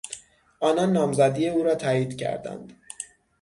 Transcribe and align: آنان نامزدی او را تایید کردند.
آنان 0.59 0.93
نامزدی 0.93 1.49
او 1.49 1.63
را 1.63 1.75
تایید 1.75 2.17
کردند. 2.17 2.73